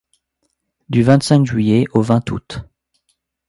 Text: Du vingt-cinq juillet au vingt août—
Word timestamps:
Du 0.89 1.03
vingt-cinq 1.03 1.45
juillet 1.45 1.85
au 1.93 2.01
vingt 2.01 2.27
août— 2.31 2.61